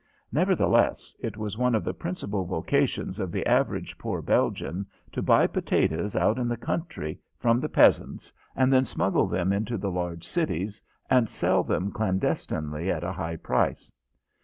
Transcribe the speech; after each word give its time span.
Nevertheless, 0.31 1.15
it 1.19 1.37
was 1.37 1.59
one 1.59 1.75
of 1.75 1.83
the 1.83 1.93
principal 1.93 2.43
vocations 2.43 3.19
of 3.19 3.31
the 3.31 3.45
average 3.45 3.99
poor 3.99 4.19
Belgian 4.23 4.87
to 5.11 5.21
buy 5.21 5.45
potatoes 5.45 6.15
out 6.15 6.39
in 6.39 6.47
the 6.47 6.57
country 6.57 7.19
from 7.37 7.59
the 7.59 7.69
peasants 7.69 8.33
and 8.55 8.73
then 8.73 8.83
smuggle 8.83 9.27
them 9.27 9.53
into 9.53 9.77
the 9.77 9.91
large 9.91 10.23
cities 10.27 10.81
and 11.07 11.29
sell 11.29 11.63
them 11.63 11.91
clandestinely 11.91 12.89
at 12.89 13.03
a 13.03 13.13
high 13.13 13.35
price. 13.35 13.91